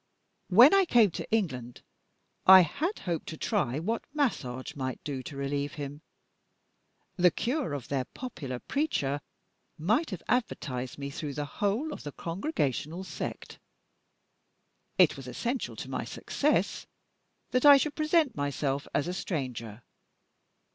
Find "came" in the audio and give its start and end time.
0.85-1.11